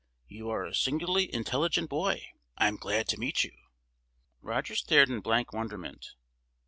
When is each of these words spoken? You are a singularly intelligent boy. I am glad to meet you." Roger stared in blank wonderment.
You 0.27 0.49
are 0.49 0.65
a 0.65 0.73
singularly 0.73 1.31
intelligent 1.31 1.87
boy. 1.87 2.31
I 2.57 2.67
am 2.67 2.77
glad 2.77 3.07
to 3.09 3.19
meet 3.19 3.43
you." 3.43 3.51
Roger 4.41 4.73
stared 4.75 5.09
in 5.11 5.19
blank 5.21 5.53
wonderment. 5.53 6.15